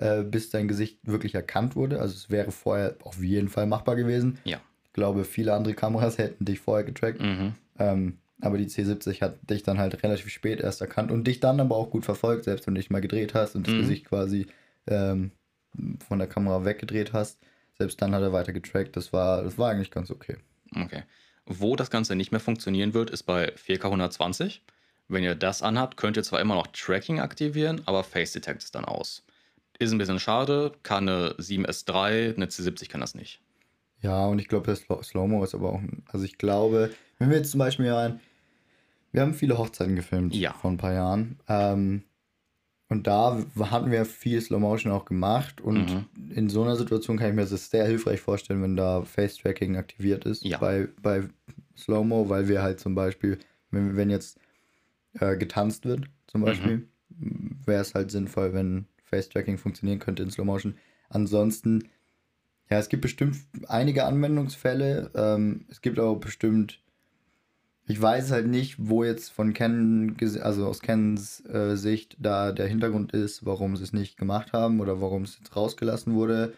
[0.00, 2.00] äh, bis dein Gesicht wirklich erkannt wurde.
[2.00, 4.38] Also es wäre vorher auf jeden Fall machbar gewesen.
[4.44, 4.60] Ja.
[4.84, 7.20] Ich glaube, viele andere Kameras hätten dich vorher getrackt.
[7.20, 7.54] Mhm.
[7.78, 11.60] Ähm, aber die C70 hat dich dann halt relativ spät erst erkannt und dich dann
[11.60, 13.80] aber auch gut verfolgt, selbst wenn du dich mal gedreht hast und das Mhm.
[13.80, 14.46] Gesicht quasi
[14.86, 15.30] ähm,
[16.08, 17.38] von der Kamera weggedreht hast.
[17.78, 18.96] Selbst dann hat er weiter getrackt.
[18.96, 20.36] Das war, das war eigentlich ganz okay.
[20.74, 21.02] Okay.
[21.46, 24.62] Wo das Ganze nicht mehr funktionieren wird, ist bei 4K 120.
[25.08, 28.74] Wenn ihr das anhabt, könnt ihr zwar immer noch Tracking aktivieren, aber Face Detect ist
[28.74, 29.24] dann aus.
[29.80, 33.40] Ist ein bisschen schade, kann eine 7S3, eine C70 kann das nicht.
[34.02, 35.78] Ja, und ich glaube, Slow- Slow-Mo ist aber auch.
[35.80, 38.20] ein- Also ich glaube, wenn wir jetzt zum Beispiel ein.
[39.12, 40.52] Wir haben viele Hochzeiten gefilmt Ja.
[40.52, 41.40] vor ein paar Jahren.
[41.48, 42.02] Ähm,
[42.88, 45.60] und da hatten wir viel Slow-Motion auch gemacht.
[45.60, 46.30] Und Mhm.
[46.34, 50.26] in so einer Situation kann ich mir das sehr hilfreich vorstellen, wenn da Face-Tracking aktiviert
[50.26, 50.58] ist Ja.
[50.58, 51.24] bei, bei
[51.76, 53.38] Slow-Mo, weil wir halt zum Beispiel,
[53.70, 54.38] wenn, wenn jetzt
[55.18, 56.44] äh, getanzt wird, zum Mhm.
[56.44, 56.88] Beispiel,
[57.66, 60.76] wäre es halt sinnvoll, wenn Face-Tracking funktionieren könnte in Slow-Motion.
[61.08, 61.88] Ansonsten,
[62.70, 65.10] ja, es gibt bestimmt einige Anwendungsfälle.
[65.14, 66.80] Ähm, es gibt aber bestimmt,
[67.86, 72.68] ich weiß halt nicht, wo jetzt von ges- also aus Canons äh, Sicht, da der
[72.68, 76.54] Hintergrund ist, warum sie es nicht gemacht haben oder warum es jetzt rausgelassen wurde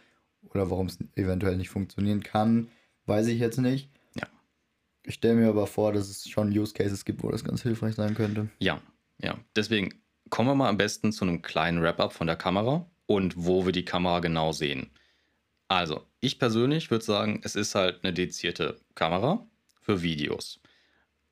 [0.51, 2.69] oder warum es eventuell nicht funktionieren kann,
[3.07, 3.88] weiß ich jetzt nicht.
[4.15, 4.29] Ja.
[5.05, 7.95] Ich stelle mir aber vor, dass es schon Use Cases gibt, wo das ganz hilfreich
[7.95, 8.51] sein könnte.
[8.59, 8.83] Ja,
[9.19, 9.38] ja.
[9.57, 9.95] Deswegen
[10.33, 13.73] kommen wir mal am besten zu einem kleinen Wrap-up von der Kamera und wo wir
[13.73, 14.90] die Kamera genau sehen.
[15.68, 19.47] Also, ich persönlich würde sagen, es ist halt eine dedizierte Kamera
[19.83, 20.59] für Videos.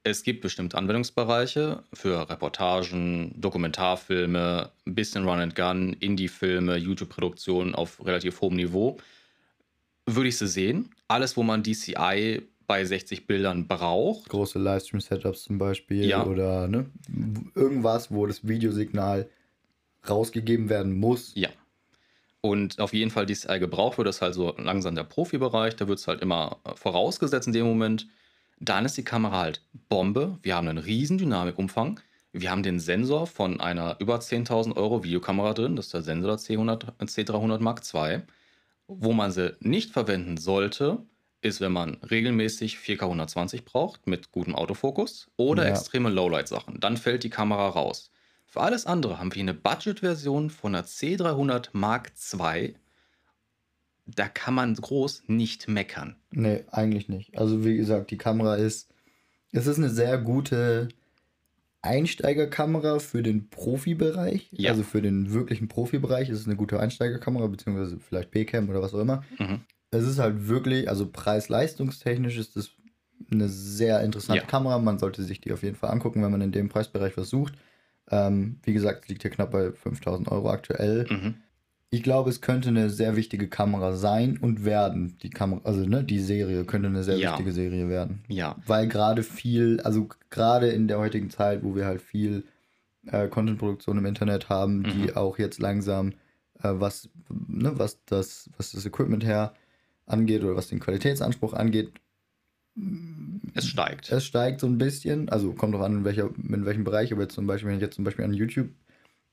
[0.03, 8.05] Es gibt bestimmte Anwendungsbereiche für Reportagen, Dokumentarfilme, ein bisschen Run and Gun, Indie-Filme, YouTube-Produktionen auf
[8.05, 8.99] relativ hohem Niveau.
[10.05, 10.95] Würde ich sie sehen.
[11.09, 16.25] Alles, wo man DCI bei 60 Bildern braucht, Große Livestream-Setups zum Beispiel Ja.
[16.25, 16.87] oder ne,
[17.57, 19.29] irgendwas, wo das Videosignal
[20.09, 21.33] rausgegeben werden muss.
[21.35, 21.49] Ja.
[22.43, 25.75] Und auf jeden Fall DCI gebraucht wird, ist halt so langsam der Profibereich.
[25.75, 28.07] Da wird es halt immer äh, vorausgesetzt in dem Moment.
[28.61, 30.39] Dann ist die Kamera halt Bombe.
[30.43, 31.99] Wir haben einen riesen Dynamikumfang.
[32.33, 35.75] Wir haben den Sensor von einer über 10.000 Euro Videokamera drin.
[35.75, 38.21] Das ist der Sensor der C100, C300 Mark II.
[38.87, 40.99] Wo man sie nicht verwenden sollte,
[41.43, 45.71] ist, wenn man regelmäßig 4K 120 braucht mit gutem Autofokus oder Ja.
[45.71, 46.81] extreme Lowlight-Sachen.
[46.81, 48.11] Dann fällt die Kamera raus.
[48.47, 52.75] Für alles andere haben wir eine Budget-Version von der C300 Mark II.
[54.07, 56.17] Da kann man groß nicht meckern.
[56.33, 57.39] Nee, eigentlich nicht.
[57.39, 58.91] Also wie gesagt, die Kamera ist,
[59.53, 60.89] es ist eine sehr gute
[61.83, 64.49] Einsteigerkamera für den Profibereich.
[64.53, 64.73] Ja.
[64.73, 68.93] Also für den wirklichen Profibereich ist es eine gute Einsteigerkamera, beziehungsweise vielleicht B-Cam oder was
[68.95, 69.25] auch immer.
[69.39, 69.61] Mhm.
[69.91, 72.71] Es ist halt wirklich, also preis-leistungstechnisch ist es
[73.31, 74.47] eine sehr interessante Ja.
[74.49, 74.79] Kamera.
[74.79, 77.55] Man sollte sich die auf jeden Fall angucken, wenn man in dem Preisbereich was sucht.
[78.11, 81.07] Ähm, wie gesagt, es liegt hier knapp bei 5000 Euro aktuell.
[81.11, 81.35] Mhm.
[81.93, 85.19] Ich glaube, es könnte eine sehr wichtige Kamera sein und werden.
[85.23, 87.31] Die Kamera, also ne, die Serie könnte eine sehr Ja.
[87.33, 88.23] wichtige Serie werden.
[88.29, 92.45] Ja, Weil gerade viel, also gerade in der heutigen Zeit, wo wir halt viel
[93.07, 95.17] äh, Contentproduktion im Internet haben, die Mhm.
[95.17, 96.11] auch jetzt langsam,
[96.63, 97.09] äh, was,
[97.49, 99.55] ne, was, das, was das Equipment her
[100.11, 101.93] angeht oder was den Qualitätsanspruch angeht,
[103.55, 104.11] es steigt.
[104.13, 107.23] es steigt so ein bisschen, also kommt drauf an, in, welcher, in welchem Bereich, aber
[107.23, 108.71] jetzt zum Beispiel, wenn ich jetzt zum Beispiel an YouTube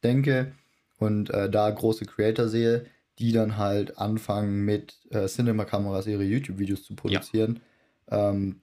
[0.04, 0.54] denke
[0.98, 2.86] und äh, da große Creator sehe,
[3.20, 7.60] die dann halt anfangen mit äh, Cinema-Kameras ihre YouTube-Videos zu produzieren,
[8.10, 8.62] ähm,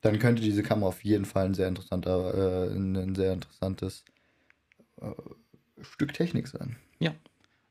[0.00, 4.04] dann könnte diese Kamera auf jeden Fall ein sehr interessanter, äh, ein, sehr interessantes
[5.00, 5.10] äh,
[5.82, 6.76] Stück Technik sein.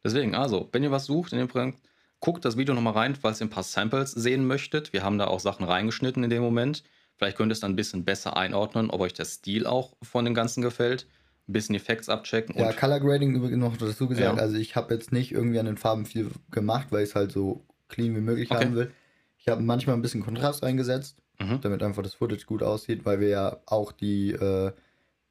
[0.03, 1.79] Deswegen, also, wenn ihr was sucht in dem Projekt,
[2.25, 4.91] guckt das Video nochmal rein, falls ihr ein paar Samples sehen möchtet.
[4.93, 6.83] Wir haben da auch Sachen reingeschnitten in dem Moment.
[7.17, 10.25] Vielleicht könnt ihr es dann ein bisschen besser einordnen, ob euch der Stil auch von
[10.25, 11.07] dem Ganzen gefällt.
[11.47, 12.57] Ein bisschen Effekts abchecken.
[12.57, 14.37] Ja, Color Grading übrigens noch dazu gesagt.
[14.37, 14.41] Ja.
[14.41, 17.31] Also ich habe jetzt nicht irgendwie an den Farben viel gemacht, weil ich es halt
[17.31, 18.65] so clean wie möglich Okay.
[18.65, 18.91] haben will.
[19.37, 21.61] Ich habe manchmal ein bisschen Kontrast reingesetzt, Mhm.
[21.61, 24.71] damit einfach das Footage gut aussieht, weil wir ja auch die, äh,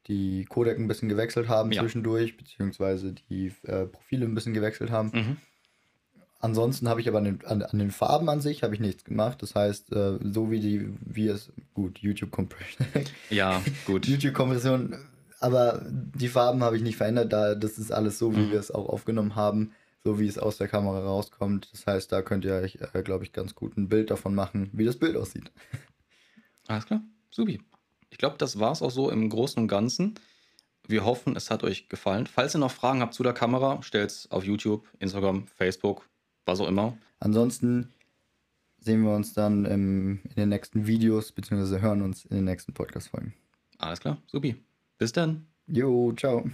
[0.06, 1.80] die Codec ein bisschen gewechselt haben Ja.
[1.82, 5.10] zwischendurch, beziehungsweise die äh, Profile ein bisschen gewechselt haben.
[5.12, 5.36] Mhm.
[6.44, 9.04] Ansonsten habe ich aber an den, an, an den Farben an sich habe ich nichts
[9.04, 9.40] gemacht.
[9.42, 12.86] Das heißt, äh, so wie die, wie es, gut, YouTube Compression,
[13.30, 14.06] Ja, gut.
[14.06, 14.96] YouTube Kompression,
[15.40, 18.50] aber die Farben habe ich nicht verändert, da das ist alles so, wie Mhm.
[18.52, 19.72] wir es auch aufgenommen haben.
[20.06, 21.70] so wie es aus der Kamera rauskommt.
[21.72, 24.68] Das heißt, da könnt ihr euch, äh, glaube ich, ganz gut ein Bild davon machen,
[24.74, 25.50] wie das Bild aussieht.
[26.68, 27.62] Alles klar, subi.
[28.10, 30.14] Ich glaube, das war es auch so im Großen und Ganzen.
[30.86, 32.26] Wir hoffen, es hat euch gefallen.
[32.26, 36.06] Falls ihr noch Fragen habt zu der Kamera, stellt es auf YouTube, Instagram, Facebook,
[36.44, 36.96] was auch immer.
[37.20, 37.92] Ansonsten
[38.78, 42.74] sehen wir uns dann im, in den nächsten Videos, beziehungsweise hören uns in den nächsten
[42.74, 43.34] Podcast-Folgen.
[43.78, 44.56] Alles klar, supi.
[44.98, 45.46] Bis dann.
[45.66, 46.44] Jo, ciao.